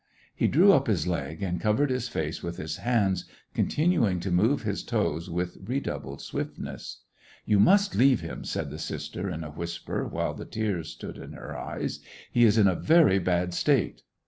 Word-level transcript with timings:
He 0.35 0.47
drew 0.47 0.73
up 0.73 0.87
his 0.87 1.05
leg, 1.05 1.43
and 1.43 1.61
covered 1.61 1.91
his 1.91 2.07
face 2.07 2.41
with 2.41 2.57
his 2.57 2.77
hands, 2.77 3.25
continuing 3.53 4.19
to 4.21 4.31
move 4.31 4.63
his 4.63 4.83
toes 4.83 5.29
with 5.29 5.59
re 5.63 5.79
doubled 5.79 6.21
swiftness. 6.23 7.03
"You 7.45 7.59
must 7.59 7.93
leave 7.93 8.21
him," 8.21 8.43
said 8.43 8.71
the 8.71 8.79
sister, 8.79 9.29
in 9.29 9.43
a 9.43 9.51
whisper, 9.51 10.07
while 10.07 10.33
the 10.33 10.45
tears 10.45 10.89
stood 10.89 11.19
in 11.19 11.33
her 11.33 11.55
eyes;" 11.55 11.99
he 12.33 12.45
is 12.45 12.57
in 12.57 12.67
a 12.67 12.73
very 12.75 13.19
bad 13.19 13.53
state." 13.53 14.01